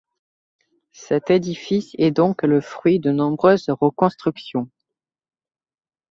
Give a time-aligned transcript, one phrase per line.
[0.93, 4.67] Cet édifice est donc le fruit de nombreuses reconstructions.